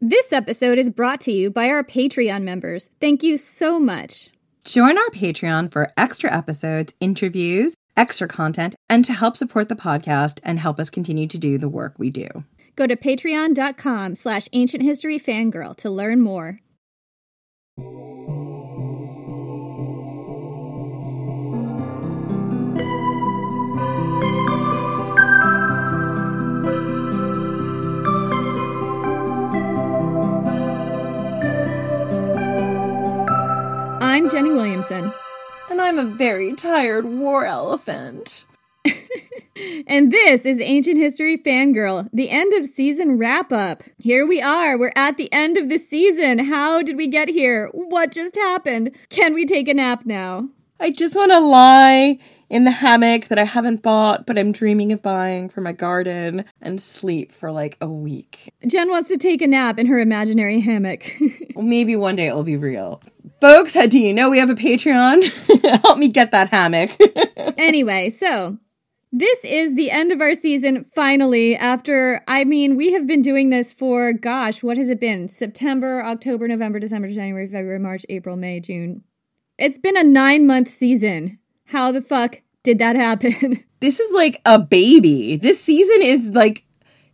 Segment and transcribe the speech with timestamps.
[0.00, 2.90] This episode is brought to you by our Patreon members.
[3.00, 4.30] Thank you so much.
[4.64, 10.40] Join our Patreon for extra episodes, interviews, extra content, and to help support the podcast
[10.42, 12.26] and help us continue to do the work we do.
[12.76, 16.60] Go to patreon.com slash ancient history fangirl to learn more.
[34.24, 35.12] I'm Jenny Williamson.
[35.68, 38.46] And I'm a very tired war elephant.
[39.86, 43.84] And this is Ancient History Fangirl, the end of season wrap up.
[43.98, 44.76] Here we are.
[44.76, 46.40] We're at the end of the season.
[46.40, 47.68] How did we get here?
[47.72, 48.90] What just happened?
[49.10, 50.48] Can we take a nap now?
[50.80, 52.18] I just want to lie
[52.50, 56.44] in the hammock that I haven't bought, but I'm dreaming of buying for my garden
[56.60, 58.52] and sleep for like a week.
[58.66, 61.12] Jen wants to take a nap in her imaginary hammock.
[61.54, 63.00] Well, maybe one day it will be real.
[63.44, 65.22] Folks, uh, do you know we have a Patreon?
[65.82, 66.98] Help me get that hammock.
[67.58, 68.56] anyway, so
[69.12, 73.50] this is the end of our season finally after I mean we have been doing
[73.50, 75.28] this for gosh, what has it been?
[75.28, 79.04] September, October, November, December, January, February, March, April, May, June.
[79.58, 81.38] It's been a 9-month season.
[81.66, 83.62] How the fuck did that happen?
[83.80, 85.36] this is like a baby.
[85.36, 86.64] This season is like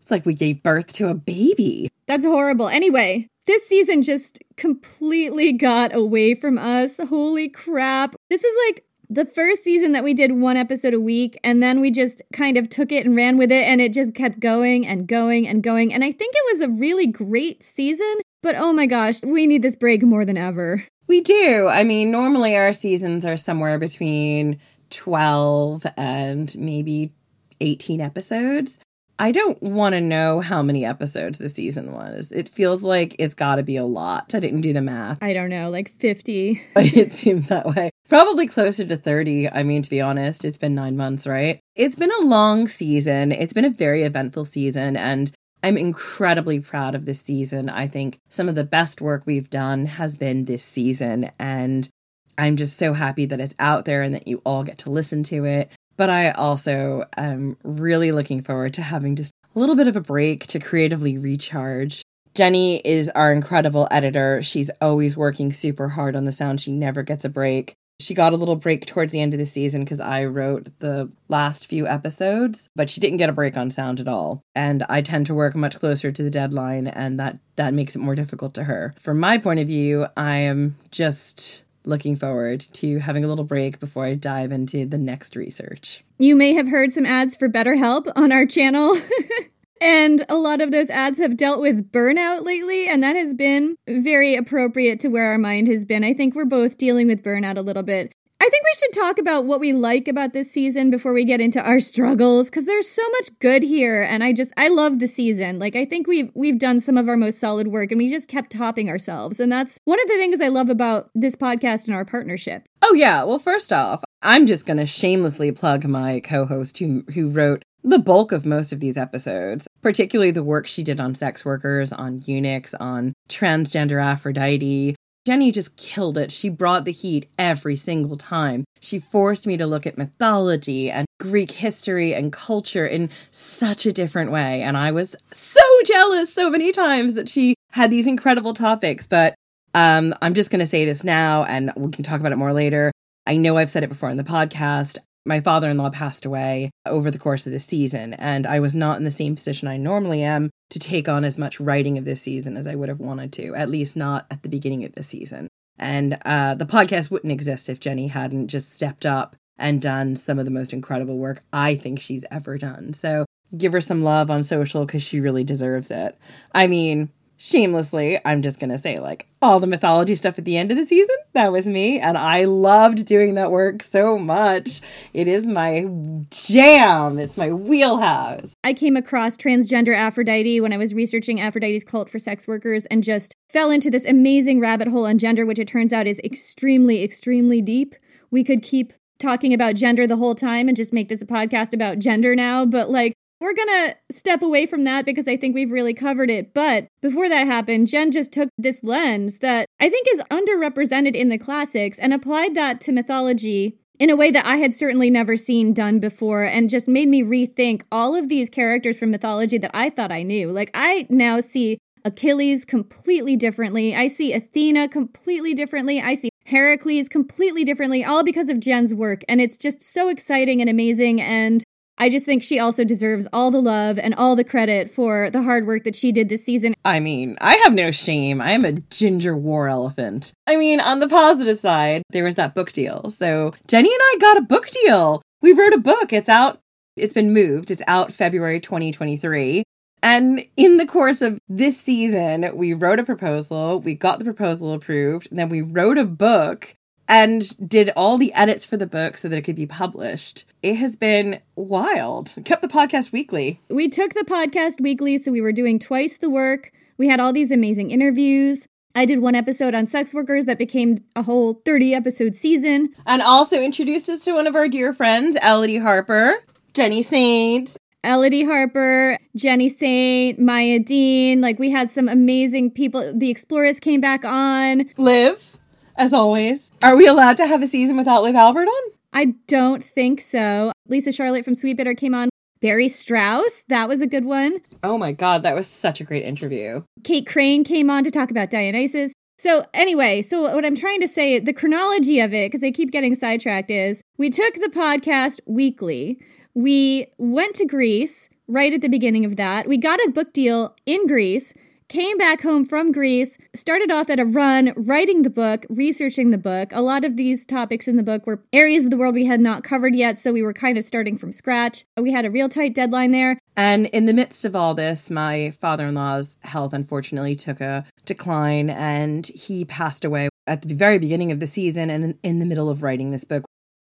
[0.01, 1.89] it's like we gave birth to a baby.
[2.07, 2.69] That's horrible.
[2.69, 6.99] Anyway, this season just completely got away from us.
[7.09, 8.15] Holy crap.
[8.29, 11.81] This was like the first season that we did one episode a week, and then
[11.81, 14.87] we just kind of took it and ran with it, and it just kept going
[14.87, 15.93] and going and going.
[15.93, 19.63] And I think it was a really great season, but oh my gosh, we need
[19.63, 20.85] this break more than ever.
[21.09, 21.67] We do.
[21.67, 27.13] I mean, normally our seasons are somewhere between 12 and maybe
[27.61, 28.79] 18 episodes.
[29.21, 32.33] I don't want to know how many episodes the season was.
[32.33, 34.35] It feels like it's got to be a lot.
[34.35, 35.23] I didn't do the math.
[35.23, 36.63] I don't know, like 50.
[36.77, 37.91] it seems that way.
[38.09, 39.51] Probably closer to 30.
[39.51, 41.61] I mean, to be honest, it's been nine months, right?
[41.77, 43.31] It's been a long season.
[43.31, 44.97] It's been a very eventful season.
[44.97, 45.31] And
[45.63, 47.69] I'm incredibly proud of this season.
[47.69, 51.31] I think some of the best work we've done has been this season.
[51.39, 51.91] And
[52.39, 55.23] I'm just so happy that it's out there and that you all get to listen
[55.25, 55.71] to it.
[56.01, 60.01] But I also am really looking forward to having just a little bit of a
[60.01, 62.01] break to creatively recharge.
[62.35, 64.43] Jenny is our incredible editor.
[64.43, 66.63] She's always working super hard on the sound.
[66.63, 67.75] She never gets a break.
[68.01, 71.13] She got a little break towards the end of the season because I wrote the
[71.29, 74.41] last few episodes, but she didn't get a break on sound at all.
[74.55, 77.99] And I tend to work much closer to the deadline, and that that makes it
[77.99, 78.95] more difficult to her.
[78.99, 83.81] From my point of view, I am just looking forward to having a little break
[83.81, 86.05] before I dive into the next research.
[86.19, 88.97] You may have heard some ads for BetterHelp on our channel.
[89.81, 93.77] and a lot of those ads have dealt with burnout lately, and that has been
[93.89, 96.05] very appropriate to where our mind has been.
[96.05, 98.13] I think we're both dealing with burnout a little bit.
[98.43, 101.43] I think we should talk about what we like about this season before we get
[101.43, 105.09] into our struggles because there's so much good here and I just I love the
[105.09, 105.59] season.
[105.59, 108.29] Like I think we've we've done some of our most solid work and we just
[108.29, 109.41] kept topping ourselves.
[109.41, 112.63] And that's one of the things I love about this podcast and our partnership.
[112.81, 117.29] Oh yeah, well first off, I'm just going to shamelessly plug my co-host who who
[117.29, 121.45] wrote the bulk of most of these episodes, particularly the work she did on sex
[121.45, 124.97] workers, on eunuchs, on transgender Aphrodite,
[125.27, 126.33] Jenny just killed it.
[126.33, 128.65] She brought the heat every single time.
[128.81, 133.93] She forced me to look at mythology and Greek history and culture in such a
[133.93, 134.63] different way.
[134.63, 139.07] And I was so jealous so many times that she had these incredible topics.
[139.07, 139.35] But
[139.75, 142.55] um, I'm just going to say this now and we can talk about it more
[142.55, 142.91] later.
[143.27, 144.99] I know I've said it before in the podcast.
[145.27, 148.75] My father in law passed away over the course of the season, and I was
[148.75, 152.05] not in the same position I normally am to take on as much writing of
[152.05, 154.95] this season as I would have wanted to, at least not at the beginning of
[154.95, 155.49] the season.
[155.79, 160.39] And uh, the podcast wouldn't exist if Jenny hadn't just stepped up and done some
[160.39, 162.93] of the most incredible work I think she's ever done.
[162.93, 163.27] So
[163.57, 166.17] give her some love on social because she really deserves it.
[166.55, 170.59] I mean, shamelessly, I'm just going to say, like, all the mythology stuff at the
[170.59, 171.99] end of the season, that was me.
[171.99, 174.83] And I loved doing that work so much.
[175.15, 175.87] It is my
[176.31, 178.53] jam, it's my wheelhouse.
[178.63, 183.03] I came across transgender Aphrodite when I was researching Aphrodite's cult for sex workers and
[183.03, 187.03] just fell into this amazing rabbit hole on gender, which it turns out is extremely,
[187.03, 187.95] extremely deep.
[188.31, 191.73] We could keep talking about gender the whole time and just make this a podcast
[191.73, 195.71] about gender now, but like, we're gonna step away from that because I think we've
[195.71, 196.53] really covered it.
[196.53, 201.31] But before that happened, Jen just took this lens that I think is underrepresented in
[201.31, 205.37] the classics and applied that to mythology in a way that I had certainly never
[205.37, 209.71] seen done before and just made me rethink all of these characters from mythology that
[209.75, 210.51] I thought I knew.
[210.51, 213.95] Like, I now see Achilles completely differently.
[213.95, 216.01] I see Athena completely differently.
[216.01, 219.23] I see Heracles completely differently, all because of Jen's work.
[219.29, 221.21] And it's just so exciting and amazing.
[221.21, 221.63] And
[222.01, 225.43] I just think she also deserves all the love and all the credit for the
[225.43, 226.75] hard work that she did this season.
[226.83, 228.41] I mean, I have no shame.
[228.41, 230.33] I am a ginger war elephant.
[230.47, 233.11] I mean, on the positive side, there was that book deal.
[233.11, 235.21] So Jenny and I got a book deal.
[235.43, 236.11] We wrote a book.
[236.11, 236.59] It's out.
[236.97, 237.71] It's been moved.
[237.71, 239.63] It's out February 2023.
[240.03, 244.73] And in the course of this season, we wrote a proposal, we got the proposal
[244.73, 246.75] approved, and then we wrote a book
[247.11, 250.45] and did all the edits for the book so that it could be published.
[250.63, 252.33] It has been wild.
[252.45, 253.61] Kept the podcast weekly.
[253.69, 256.73] We took the podcast weekly, so we were doing twice the work.
[256.97, 258.69] We had all these amazing interviews.
[258.95, 262.91] I did one episode on sex workers that became a whole 30 episode season.
[263.07, 266.35] And also introduced us to one of our dear friends, Elodie Harper,
[266.75, 267.77] Jenny Saint.
[268.05, 271.41] Elodie Harper, Jenny Saint, Maya Dean.
[271.41, 273.13] Like, we had some amazing people.
[273.15, 274.89] The Explorers came back on.
[274.97, 275.59] Liv
[276.01, 276.73] as always.
[276.83, 278.93] Are we allowed to have a season without Liv Albert on?
[279.13, 280.73] I don't think so.
[280.89, 282.31] Lisa Charlotte from Sweet Bitter came on.
[282.61, 284.61] Barry Strauss, that was a good one.
[284.83, 286.83] Oh my God, that was such a great interview.
[287.05, 289.13] Kate Crane came on to talk about Dionysus.
[289.39, 292.91] So, anyway, so what I'm trying to say, the chronology of it, because I keep
[292.91, 296.19] getting sidetracked, is we took the podcast weekly.
[296.55, 299.67] We went to Greece right at the beginning of that.
[299.67, 301.55] We got a book deal in Greece
[301.91, 306.39] came back home from Greece, started off at a run writing the book, researching the
[306.39, 306.71] book.
[306.73, 309.41] A lot of these topics in the book were areas of the world we had
[309.41, 311.85] not covered yet, so we were kind of starting from scratch.
[312.01, 313.39] We had a real tight deadline there.
[313.57, 317.85] And in the midst of all this, my father in law's health unfortunately took a
[318.05, 322.47] decline and he passed away at the very beginning of the season and in the
[322.47, 323.45] middle of writing this book.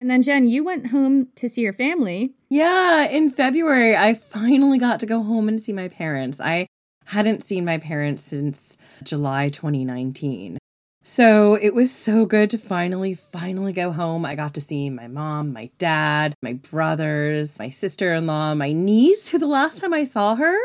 [0.00, 2.34] And then, Jen, you went home to see your family.
[2.50, 6.40] Yeah, in February, I finally got to go home and see my parents.
[6.40, 6.66] I
[7.06, 10.58] hadn't seen my parents since July 2019.
[11.06, 14.24] So it was so good to finally, finally go home.
[14.24, 18.72] I got to see my mom, my dad, my brothers, my sister in law, my
[18.72, 20.56] niece, who the last time I saw her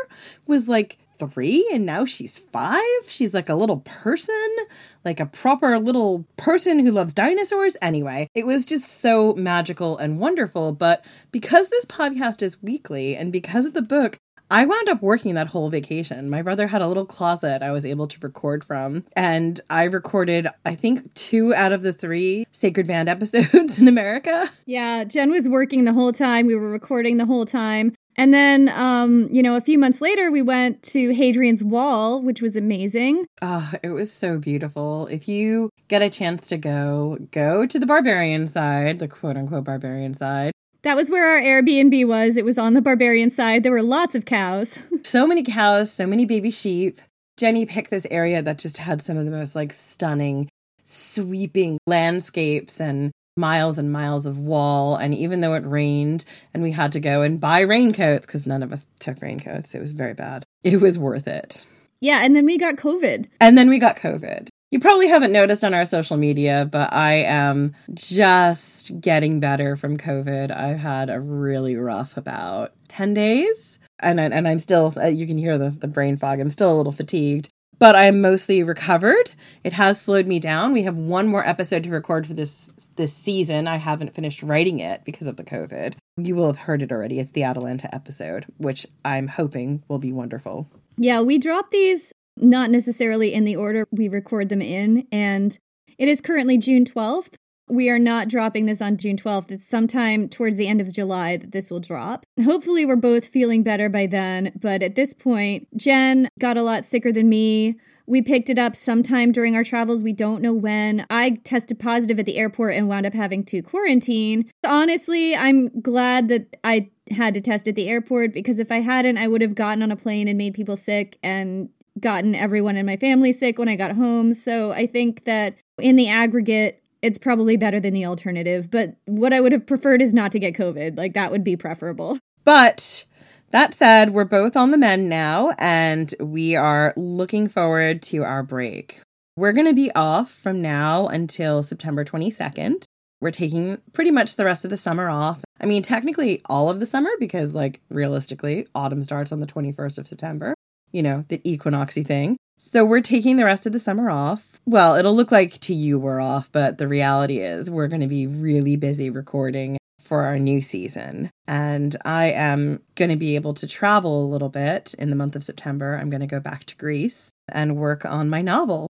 [0.46, 0.98] was like
[1.28, 2.80] three and now she's five.
[3.06, 4.56] She's like a little person,
[5.04, 7.76] like a proper little person who loves dinosaurs.
[7.82, 10.72] Anyway, it was just so magical and wonderful.
[10.72, 14.18] But because this podcast is weekly and because of the book,
[14.50, 16.28] I wound up working that whole vacation.
[16.28, 20.48] My brother had a little closet I was able to record from, and I recorded,
[20.66, 24.50] I think, two out of the three Sacred Band episodes in America.
[24.66, 26.46] Yeah, Jen was working the whole time.
[26.46, 27.94] We were recording the whole time.
[28.16, 32.42] And then, um, you know, a few months later, we went to Hadrian's Wall, which
[32.42, 33.26] was amazing.
[33.40, 35.06] Oh, it was so beautiful.
[35.06, 39.64] If you get a chance to go, go to the barbarian side, the quote unquote
[39.64, 40.52] barbarian side.
[40.82, 42.36] That was where our Airbnb was.
[42.36, 43.62] It was on the barbarian side.
[43.62, 44.78] There were lots of cows.
[45.02, 47.00] so many cows, so many baby sheep.
[47.36, 50.48] Jenny picked this area that just had some of the most like stunning,
[50.84, 54.96] sweeping landscapes and miles and miles of wall.
[54.96, 58.62] And even though it rained and we had to go and buy raincoats because none
[58.62, 60.44] of us took raincoats, it was very bad.
[60.64, 61.66] It was worth it.
[62.00, 63.26] Yeah, and then we got COVID.
[63.40, 64.48] And then we got COVID.
[64.70, 69.96] You probably haven't noticed on our social media, but I am just getting better from
[69.96, 70.56] COVID.
[70.56, 73.80] I've had a really rough about 10 days.
[73.98, 76.38] And, and I'm still, uh, you can hear the, the brain fog.
[76.38, 77.48] I'm still a little fatigued,
[77.80, 79.32] but I'm mostly recovered.
[79.64, 80.72] It has slowed me down.
[80.72, 83.66] We have one more episode to record for this this season.
[83.66, 85.94] I haven't finished writing it because of the COVID.
[86.16, 87.18] You will have heard it already.
[87.18, 90.68] It's the Atalanta episode, which I'm hoping will be wonderful.
[90.96, 95.06] Yeah, we dropped these not necessarily in the order we record them in.
[95.12, 95.58] And
[95.98, 97.34] it is currently June 12th.
[97.68, 99.50] we are not dropping this on June 12th.
[99.52, 102.24] It's sometime towards the end of July that this will drop.
[102.42, 104.52] Hopefully, we're both feeling better by then.
[104.60, 107.76] But at this point, Jen got a lot sicker than me.
[108.06, 110.02] We picked it up sometime during our travels.
[110.02, 111.06] We don't know when.
[111.08, 114.50] I tested positive at the airport and wound up having to quarantine.
[114.66, 119.18] Honestly, I'm glad that I had to test at the airport because if I hadn't,
[119.18, 122.86] I would have gotten on a plane and made people sick and gotten everyone in
[122.86, 124.34] my family sick when I got home.
[124.34, 128.70] So I think that in the aggregate, it's probably better than the alternative.
[128.70, 130.96] But what I would have preferred is not to get COVID.
[130.96, 132.18] Like that would be preferable.
[132.44, 133.04] But
[133.50, 138.42] that said, we're both on the mend now and we are looking forward to our
[138.42, 139.00] break.
[139.36, 142.84] We're going to be off from now until September 22nd.
[143.20, 145.42] We're taking pretty much the rest of the summer off.
[145.60, 149.98] I mean, technically all of the summer because, like, realistically, autumn starts on the 21st
[149.98, 150.54] of September,
[150.92, 152.36] you know, the equinoxy thing.
[152.58, 154.60] So we're taking the rest of the summer off.
[154.66, 158.06] Well, it'll look like to you we're off, but the reality is we're going to
[158.06, 161.30] be really busy recording for our new season.
[161.46, 165.36] And I am going to be able to travel a little bit in the month
[165.36, 165.96] of September.
[165.96, 168.88] I'm going to go back to Greece and work on my novel.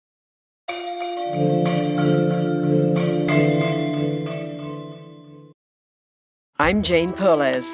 [6.62, 7.74] I'm Jane Perlez,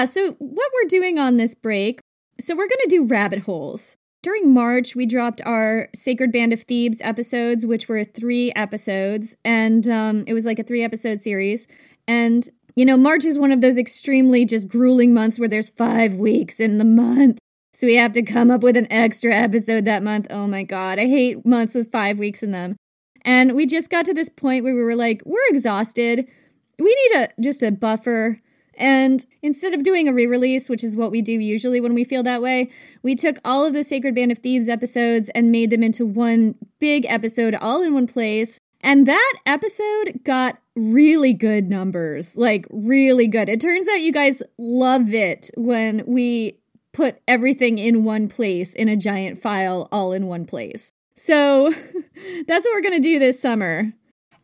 [0.00, 2.00] Yeah, so what we're doing on this break,
[2.40, 3.98] so we're going to do rabbit holes.
[4.22, 9.86] During March, we dropped our Sacred Band of Thebes episodes, which were three episodes, and
[9.90, 11.66] um, it was like a three episode series.
[12.08, 16.14] And, you know, March is one of those extremely just grueling months where there's five
[16.14, 17.38] weeks in the month.
[17.74, 20.28] So we have to come up with an extra episode that month.
[20.30, 22.76] Oh my God, I hate months with five weeks in them.
[23.22, 26.26] And we just got to this point where we were like, we're exhausted.
[26.78, 28.40] We need a just a buffer
[28.80, 32.02] and instead of doing a re release, which is what we do usually when we
[32.02, 32.70] feel that way,
[33.02, 36.54] we took all of the Sacred Band of Thebes episodes and made them into one
[36.78, 38.58] big episode all in one place.
[38.80, 43.50] And that episode got really good numbers, like really good.
[43.50, 46.58] It turns out you guys love it when we
[46.94, 50.90] put everything in one place in a giant file all in one place.
[51.16, 51.70] So
[52.46, 53.92] that's what we're going to do this summer.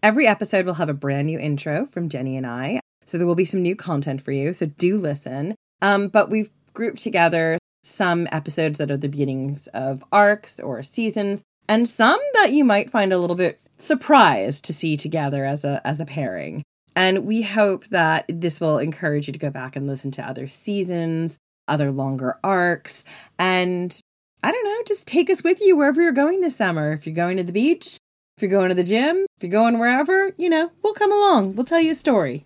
[0.02, 2.81] Every episode will have a brand new intro from Jenny and I.
[3.07, 4.53] So there will be some new content for you.
[4.53, 5.55] So do listen.
[5.81, 11.43] Um, but we've grouped together some episodes that are the beginnings of arcs or seasons,
[11.69, 15.81] and some that you might find a little bit surprised to see together as a
[15.85, 16.63] as a pairing.
[16.95, 20.49] And we hope that this will encourage you to go back and listen to other
[20.49, 23.05] seasons, other longer arcs,
[23.39, 23.99] and
[24.43, 26.93] I don't know, just take us with you wherever you're going this summer.
[26.93, 27.99] If you're going to the beach,
[28.37, 31.57] if you're going to the gym, if you're going wherever, you know, we'll come along.
[31.57, 32.45] We'll tell you a story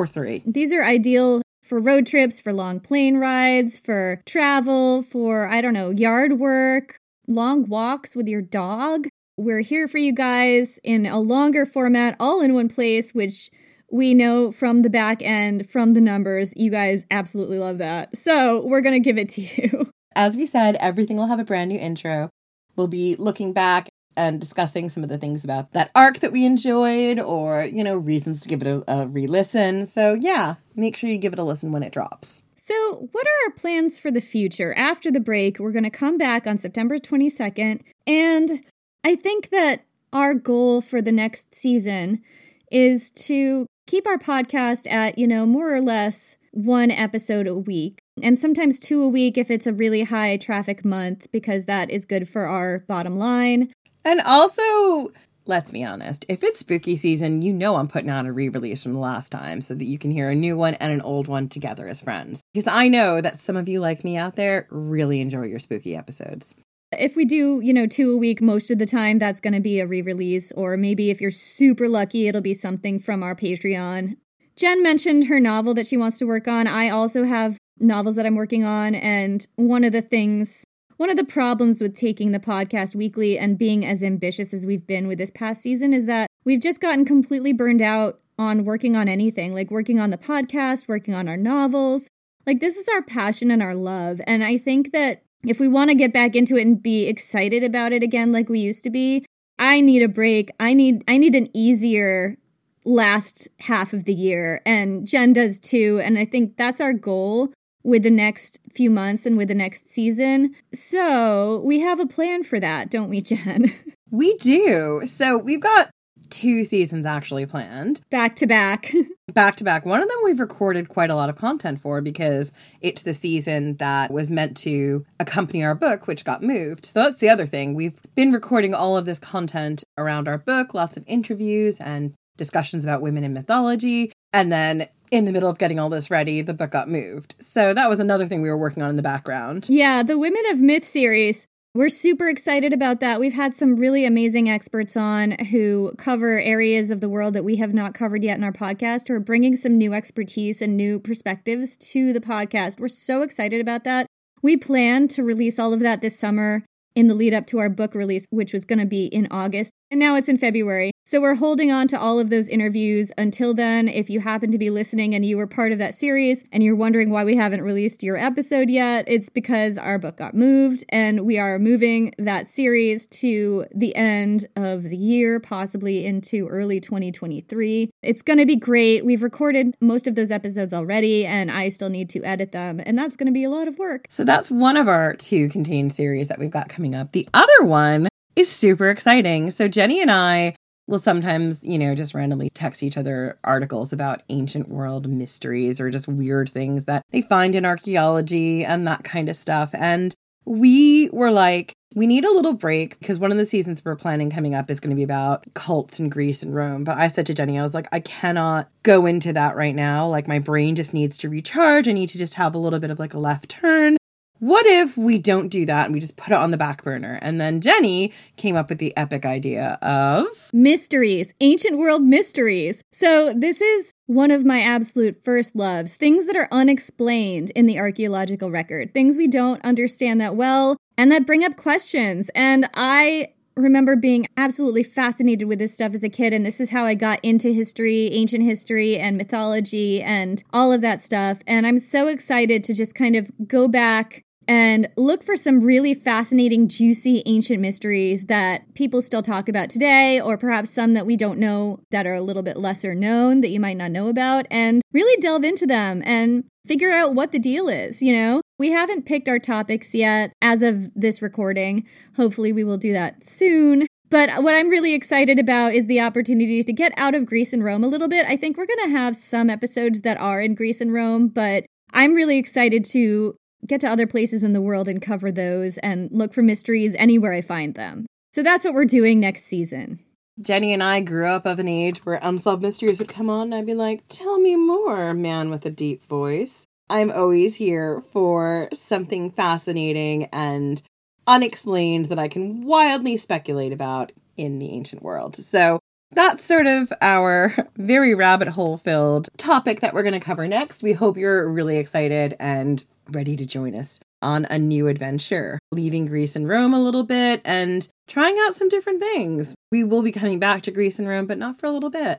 [0.00, 0.42] or three.
[0.46, 5.74] These are ideal for road trips, for long plane rides, for travel, for, I don't
[5.74, 6.96] know, yard work,
[7.28, 9.08] long walks with your dog.
[9.36, 13.50] We're here for you guys in a longer format, all in one place, which
[13.92, 18.16] we know from the back end, from the numbers, you guys absolutely love that.
[18.16, 19.90] So we're going to give it to you.
[20.16, 22.30] As we said, everything will have a brand new intro.
[22.74, 26.44] We'll be looking back and discussing some of the things about that arc that we
[26.44, 29.86] enjoyed or, you know, reasons to give it a, a re listen.
[29.86, 32.42] So, yeah, make sure you give it a listen when it drops.
[32.56, 34.74] So, what are our plans for the future?
[34.74, 37.80] After the break, we're going to come back on September 22nd.
[38.06, 38.64] And
[39.02, 42.22] I think that our goal for the next season
[42.70, 48.00] is to keep our podcast at, you know, more or less one episode a week
[48.22, 52.04] and sometimes two a week if it's a really high traffic month because that is
[52.04, 53.72] good for our bottom line.
[54.04, 55.12] And also,
[55.46, 58.82] let's be honest, if it's spooky season, you know I'm putting out a re release
[58.82, 61.28] from the last time so that you can hear a new one and an old
[61.28, 62.42] one together as friends.
[62.54, 65.96] Because I know that some of you like me out there really enjoy your spooky
[65.96, 66.54] episodes.
[66.92, 69.60] If we do, you know, two a week most of the time, that's going to
[69.60, 70.50] be a re release.
[70.52, 74.16] Or maybe if you're super lucky, it'll be something from our Patreon.
[74.56, 76.66] Jen mentioned her novel that she wants to work on.
[76.66, 78.94] I also have novels that I'm working on.
[78.94, 80.64] And one of the things,
[81.00, 84.86] one of the problems with taking the podcast weekly and being as ambitious as we've
[84.86, 88.94] been with this past season is that we've just gotten completely burned out on working
[88.94, 92.10] on anything, like working on the podcast, working on our novels.
[92.46, 94.20] Like, this is our passion and our love.
[94.26, 97.64] And I think that if we want to get back into it and be excited
[97.64, 99.24] about it again like we used to be,
[99.58, 100.50] I need a break.
[100.60, 102.36] I need I need an easier
[102.84, 107.52] last half of the year and Jen does too and I think that's our goal
[107.82, 110.54] with the next few months and with the next season.
[110.74, 113.72] So, we have a plan for that, don't we, Jen?
[114.12, 115.02] We do.
[115.06, 115.90] So, we've got
[116.30, 118.00] two seasons actually planned.
[118.10, 118.92] Back to back.
[119.34, 119.84] back to back.
[119.84, 123.76] One of them we've recorded quite a lot of content for because it's the season
[123.76, 126.86] that was meant to accompany our book, which got moved.
[126.86, 127.74] So that's the other thing.
[127.74, 132.84] We've been recording all of this content around our book, lots of interviews and discussions
[132.84, 134.12] about women in mythology.
[134.32, 137.34] And then in the middle of getting all this ready, the book got moved.
[137.40, 139.68] So that was another thing we were working on in the background.
[139.68, 141.46] Yeah, the Women of Myth series.
[141.72, 143.20] We're super excited about that.
[143.20, 147.56] We've had some really amazing experts on who cover areas of the world that we
[147.56, 150.98] have not covered yet in our podcast, who are bringing some new expertise and new
[150.98, 152.80] perspectives to the podcast.
[152.80, 154.06] We're so excited about that.
[154.42, 156.64] We plan to release all of that this summer
[156.96, 159.70] in the lead up to our book release, which was going to be in August.
[159.90, 160.92] And now it's in February.
[161.10, 163.88] So we're holding on to all of those interviews until then.
[163.88, 166.76] If you happen to be listening and you were part of that series and you're
[166.76, 171.26] wondering why we haven't released your episode yet, it's because our book got moved and
[171.26, 177.90] we are moving that series to the end of the year, possibly into early 2023.
[178.04, 179.04] It's going to be great.
[179.04, 182.96] We've recorded most of those episodes already and I still need to edit them, and
[182.96, 184.06] that's going to be a lot of work.
[184.10, 187.10] So that's one of our two contained series that we've got coming up.
[187.10, 189.50] The other one is super exciting.
[189.50, 190.54] So Jenny and I
[190.86, 195.88] will sometimes, you know, just randomly text each other articles about ancient world mysteries or
[195.88, 199.70] just weird things that they find in archaeology and that kind of stuff.
[199.74, 200.14] And
[200.44, 204.30] we were like, we need a little break because one of the seasons we're planning
[204.30, 206.84] coming up is going to be about cults in Greece and Rome.
[206.84, 210.06] But I said to Jenny, I was like, I cannot go into that right now.
[210.06, 211.88] Like, my brain just needs to recharge.
[211.88, 213.96] I need to just have a little bit of like a left turn
[214.40, 217.18] what if we don't do that and we just put it on the back burner?
[217.22, 222.82] And then Jenny came up with the epic idea of mysteries, ancient world mysteries.
[222.92, 227.78] So, this is one of my absolute first loves things that are unexplained in the
[227.78, 232.30] archaeological record, things we don't understand that well, and that bring up questions.
[232.34, 236.70] And I remember being absolutely fascinated with this stuff as a kid, and this is
[236.70, 241.40] how I got into history, ancient history, and mythology, and all of that stuff.
[241.46, 245.94] And I'm so excited to just kind of go back and look for some really
[245.94, 251.14] fascinating, juicy ancient mysteries that people still talk about today, or perhaps some that we
[251.14, 254.48] don't know that are a little bit lesser known that you might not know about,
[254.50, 258.40] and really delve into them and figure out what the deal is, you know?
[258.58, 261.86] We haven't picked our topics yet as of this recording.
[262.16, 263.86] Hopefully, we will do that soon.
[264.10, 267.62] But what I'm really excited about is the opportunity to get out of Greece and
[267.62, 268.26] Rome a little bit.
[268.26, 271.66] I think we're going to have some episodes that are in Greece and Rome, but
[271.92, 273.36] I'm really excited to
[273.70, 277.32] get to other places in the world and cover those and look for mysteries anywhere
[277.32, 278.04] I find them.
[278.32, 280.00] So that's what we're doing next season.
[280.40, 283.54] Jenny and I grew up of an age where Unsolved Mysteries would come on, and
[283.54, 286.66] I'd be like, Tell me more, man with a deep voice.
[286.88, 290.82] I'm always here for something fascinating and
[291.26, 295.36] unexplained that I can wildly speculate about in the ancient world.
[295.36, 295.78] So
[296.12, 300.82] that's sort of our very rabbit hole filled topic that we're going to cover next.
[300.82, 306.06] We hope you're really excited and ready to join us on a new adventure, leaving
[306.06, 309.54] Greece and Rome a little bit and trying out some different things.
[309.72, 312.18] We will be coming back to Greece and Rome, but not for a little bit.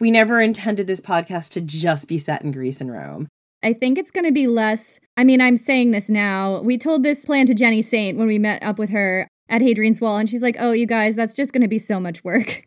[0.00, 3.28] We never intended this podcast to just be set in Greece and Rome.
[3.62, 4.98] I think it's going to be less.
[5.16, 6.60] I mean, I'm saying this now.
[6.60, 10.00] We told this plan to Jenny Saint when we met up with her at Hadrian's
[10.00, 12.64] Wall, and she's like, Oh, you guys, that's just going to be so much work.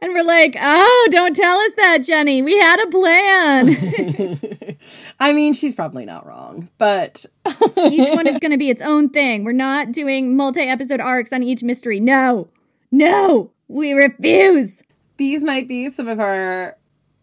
[0.00, 2.42] And we're like, Oh, don't tell us that, Jenny.
[2.42, 4.76] We had a plan.
[5.20, 7.26] I mean, she's probably not wrong, but
[7.76, 9.44] each one is going to be its own thing.
[9.44, 12.00] We're not doing multi episode arcs on each mystery.
[12.00, 12.48] No,
[12.90, 14.82] no, we refuse.
[15.16, 16.76] These might be some of our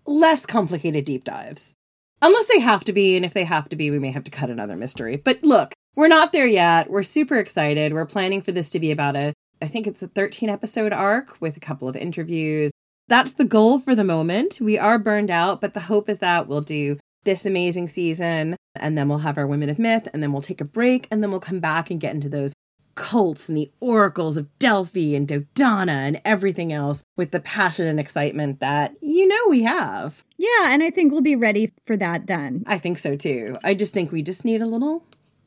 [0.06, 1.76] less complicated deep dives.
[2.22, 4.32] Unless they have to be, and if they have to be, we may have to
[4.32, 5.16] cut another mystery.
[5.16, 6.90] But look, we're not there yet.
[6.90, 7.94] We're super excited.
[7.94, 11.40] We're planning for this to be about a, I think it's a 13 episode arc
[11.42, 12.72] with a couple of interviews.
[13.08, 14.60] That's the goal for the moment.
[14.62, 18.98] We are burned out, but the hope is that we'll do this amazing season and
[18.98, 21.32] then we'll have our Women of Myth and then we'll take a break and then
[21.32, 22.54] we'll come back and get into those
[22.96, 28.00] cults and the oracles of Delphi and Dodona and everything else with the passion and
[28.00, 30.24] excitement that you know we have.
[30.38, 32.64] Yeah, and I think we'll be ready for that then.
[32.68, 33.58] I think so too.
[33.64, 35.04] I just think we just need a little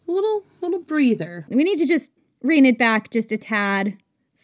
[0.07, 1.46] little little breather.
[1.48, 2.11] We need to just
[2.42, 3.98] rein it back just a tad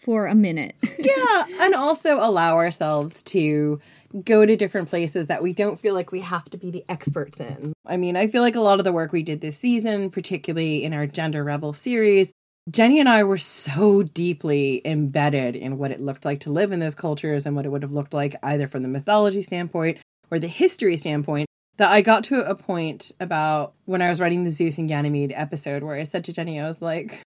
[0.09, 0.75] for a minute.
[0.99, 3.79] yeah, and also allow ourselves to
[4.25, 7.40] go to different places that we don't feel like we have to be the experts
[7.40, 7.75] in.
[7.85, 10.83] I mean, I feel like a lot of the work we did this season, particularly
[10.83, 12.33] in our Gender Rebel series,
[12.71, 16.81] Jenny and I were so deeply embedded in what it looked like to live in
[16.81, 19.99] those cultures and what it would have looked like either from the mythology standpoint
[20.31, 24.44] or the history standpoint that I got to a point about when I was writing
[24.44, 27.23] the Zeus and Ganymede episode where I said to Jenny, I was like,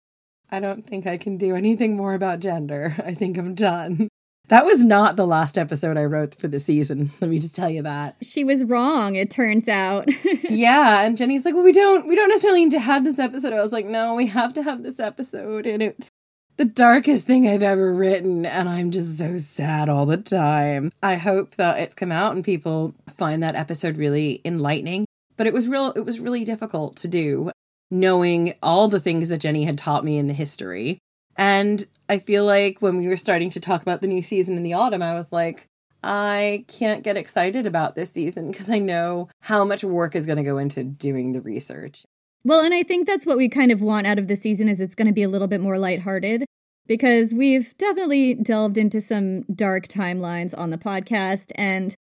[0.51, 2.95] I don't think I can do anything more about gender.
[3.05, 4.09] I think I'm done.
[4.47, 7.11] That was not the last episode I wrote for the season.
[7.21, 8.15] Let me just tell you that.
[8.21, 10.09] She was wrong, it turns out.
[10.49, 13.53] yeah, and Jenny's like, "Well, we don't we don't necessarily need to have this episode."
[13.53, 16.09] I was like, "No, we have to have this episode." And it's
[16.57, 20.91] the darkest thing I've ever written, and I'm just so sad all the time.
[21.03, 25.05] I hope that it's come out and people find that episode really enlightening.
[25.37, 27.51] But it was real it was really difficult to do
[27.91, 30.99] knowing all the things that Jenny had taught me in the history
[31.39, 34.63] and I feel like when we were starting to talk about the new season in
[34.63, 35.67] the autumn, I was like,
[36.03, 40.37] I can't get excited about this season because I know how much work is going
[40.37, 42.03] to go into doing the research.
[42.43, 44.81] Well, and I think that's what we kind of want out of the season is
[44.81, 46.43] it's going to be a little bit more lighthearted
[46.87, 51.95] because we've definitely delved into some dark timelines on the podcast and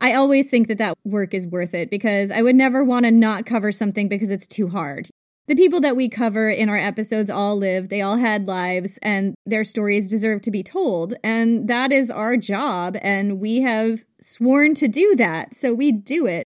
[0.00, 3.10] I always think that that work is worth it because I would never want to
[3.10, 5.08] not cover something because it's too hard
[5.46, 9.34] the people that we cover in our episodes all lived, they all had lives, and
[9.44, 11.14] their stories deserve to be told.
[11.22, 16.26] And that is our job, and we have sworn to do that, so we do
[16.26, 16.46] it.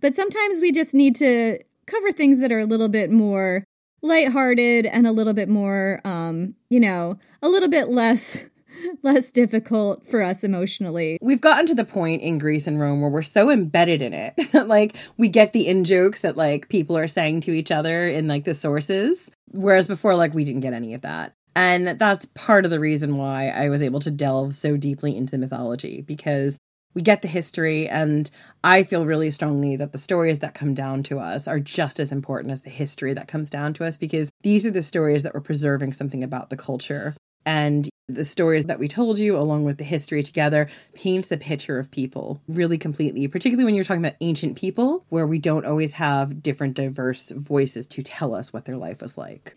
[0.00, 3.64] But sometimes we just need to cover things that are a little bit more
[4.02, 8.44] lighthearted and a little bit more, um, you know, a little bit less
[9.02, 11.18] less difficult for us emotionally.
[11.20, 14.34] We've gotten to the point in Greece and Rome where we're so embedded in it
[14.52, 18.06] that like we get the in jokes that like people are saying to each other
[18.06, 19.30] in like the sources.
[19.52, 21.34] Whereas before, like we didn't get any of that.
[21.54, 25.30] And that's part of the reason why I was able to delve so deeply into
[25.30, 26.58] the mythology because
[26.96, 28.30] we get the history and
[28.64, 32.10] i feel really strongly that the stories that come down to us are just as
[32.10, 35.34] important as the history that comes down to us because these are the stories that
[35.34, 37.14] were preserving something about the culture
[37.46, 41.78] and the stories that we told you, along with the history together, paints a picture
[41.78, 45.94] of people really completely, particularly when you're talking about ancient people, where we don't always
[45.94, 49.54] have different diverse voices to tell us what their life was like.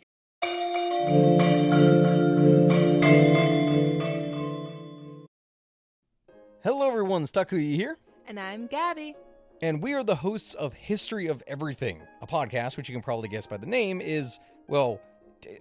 [6.64, 7.24] Hello, everyone.
[7.24, 7.98] Stakuyi here.
[8.28, 9.16] And I'm Gabby.
[9.62, 13.30] And we are the hosts of History of Everything, a podcast which you can probably
[13.30, 15.00] guess by the name is, well,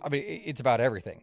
[0.02, 1.22] I mean, it's about everything.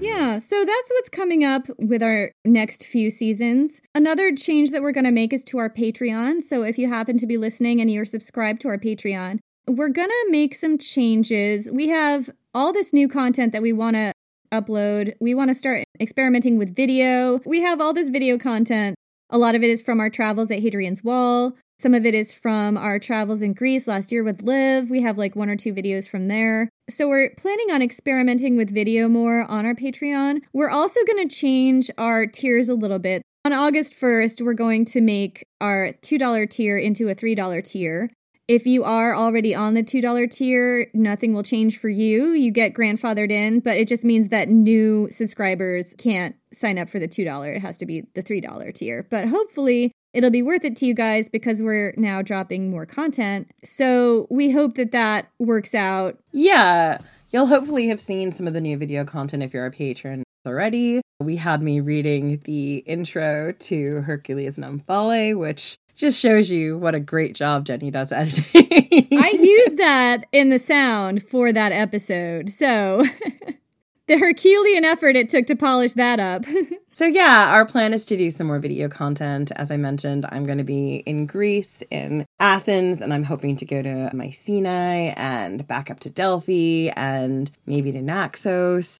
[0.00, 3.80] Yeah, so that's what's coming up with our next few seasons.
[3.94, 6.42] Another change that we're going to make is to our Patreon.
[6.42, 10.10] So if you happen to be listening and you're subscribed to our Patreon, we're going
[10.10, 11.70] to make some changes.
[11.70, 14.12] We have all this new content that we want to
[14.52, 15.14] upload.
[15.20, 17.40] We want to start experimenting with video.
[17.44, 18.96] We have all this video content.
[19.30, 21.56] A lot of it is from our travels at Hadrian's Wall.
[21.78, 24.88] Some of it is from our travels in Greece last year with Liv.
[24.88, 26.70] We have like one or two videos from there.
[26.88, 30.40] So we're planning on experimenting with video more on our Patreon.
[30.54, 33.20] We're also going to change our tiers a little bit.
[33.44, 38.10] On August 1st, we're going to make our $2 tier into a $3 tier.
[38.48, 42.30] If you are already on the $2 tier, nothing will change for you.
[42.30, 46.98] You get grandfathered in, but it just means that new subscribers can't sign up for
[46.98, 47.56] the $2.
[47.56, 49.06] It has to be the $3 tier.
[49.10, 53.50] But hopefully, it'll be worth it to you guys because we're now dropping more content.
[53.62, 56.18] So we hope that that works out.
[56.32, 56.98] Yeah.
[57.30, 61.02] You'll hopefully have seen some of the new video content if you're a patron already.
[61.20, 66.94] We had me reading the intro to Hercules and Omphale, which just shows you what
[66.94, 69.08] a great job Jenny does editing.
[69.12, 72.48] I used that in the sound for that episode.
[72.48, 73.04] So
[74.08, 76.44] the Herculean effort it took to polish that up.
[76.92, 79.50] so, yeah, our plan is to do some more video content.
[79.56, 83.64] As I mentioned, I'm going to be in Greece, in Athens, and I'm hoping to
[83.64, 88.96] go to Mycenae and back up to Delphi and maybe to Naxos.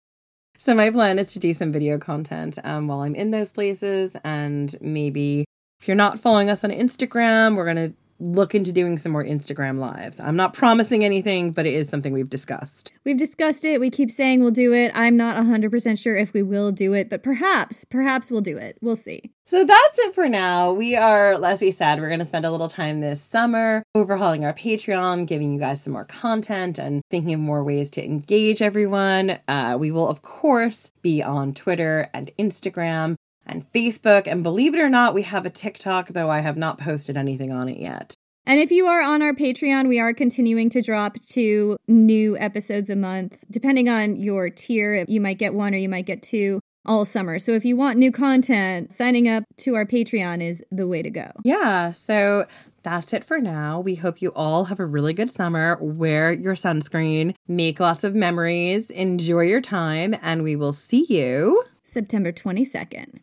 [0.58, 4.16] So, my plan is to do some video content um, while I'm in those places
[4.24, 5.44] and maybe
[5.78, 9.24] if you're not following us on Instagram, we're going to look into doing some more
[9.24, 10.20] Instagram lives.
[10.20, 12.92] I'm not promising anything, but it is something we've discussed.
[13.04, 13.80] We've discussed it.
[13.80, 14.92] We keep saying we'll do it.
[14.94, 18.78] I'm not 100% sure if we will do it, but perhaps, perhaps we'll do it.
[18.80, 19.32] We'll see.
[19.44, 20.72] So that's it for now.
[20.72, 24.44] We are, as we said, we're going to spend a little time this summer overhauling
[24.44, 28.60] our Patreon, giving you guys some more content and thinking of more ways to engage
[28.60, 29.38] everyone.
[29.46, 33.14] Uh, we will, of course, be on Twitter and Instagram
[33.46, 34.26] and Facebook.
[34.26, 37.52] And believe it or not, we have a TikTok, though I have not posted anything
[37.52, 38.14] on it yet.
[38.48, 42.88] And if you are on our Patreon, we are continuing to drop two new episodes
[42.88, 43.42] a month.
[43.50, 47.40] Depending on your tier, you might get one or you might get two all summer.
[47.40, 51.10] So if you want new content, signing up to our Patreon is the way to
[51.10, 51.32] go.
[51.42, 51.92] Yeah.
[51.92, 52.46] So
[52.84, 53.80] that's it for now.
[53.80, 55.76] We hope you all have a really good summer.
[55.80, 61.64] Wear your sunscreen, make lots of memories, enjoy your time, and we will see you
[61.82, 63.18] September 22nd.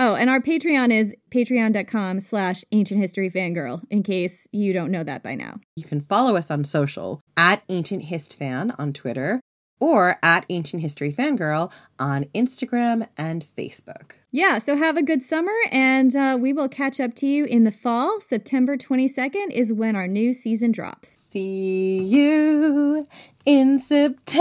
[0.00, 5.02] Oh, and our Patreon is patreon.com slash ancient history fangirl, in case you don't know
[5.02, 5.58] that by now.
[5.74, 9.40] You can follow us on social at Ancient Hist Fan on Twitter
[9.80, 14.12] or at Ancient History Fangirl on Instagram and Facebook.
[14.30, 17.64] Yeah, so have a good summer, and uh, we will catch up to you in
[17.64, 18.20] the fall.
[18.20, 21.28] September 22nd is when our new season drops.
[21.30, 23.08] See you
[23.46, 24.36] in September.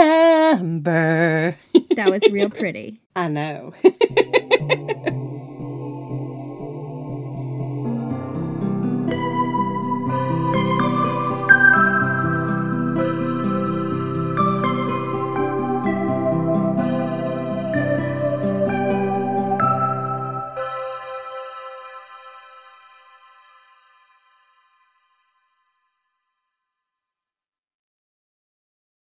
[1.96, 3.02] that was real pretty.
[3.16, 3.74] I know.